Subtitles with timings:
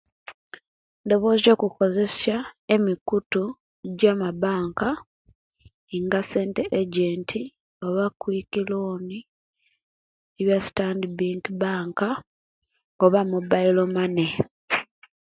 [1.03, 2.37] Ndomoza okukozesia
[2.75, 3.43] emikutu
[4.01, 4.89] ja mabanka
[6.05, 7.29] nga sente ejent
[7.87, 9.19] oba kwiki loni
[10.47, 11.97] ya Stanbick bank
[13.05, 14.27] oba mobailo mane